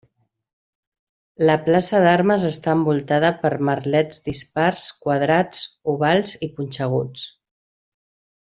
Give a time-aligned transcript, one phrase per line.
[1.49, 5.63] La plaça d'armes està envoltada per merlets dispars, quadrats,
[5.95, 7.29] ovals i punxeguts.